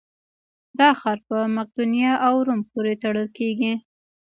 [0.79, 3.73] دا ښار په مقدونیه او روم پورې تړل کېږي.